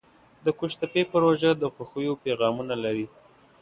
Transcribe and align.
د 0.45 0.47
قوشتېپې 0.59 1.01
پروژه 1.13 1.51
د 1.57 1.63
خوښیو 1.75 2.13
پیغامونه 2.23 2.73
لري. 2.83 3.07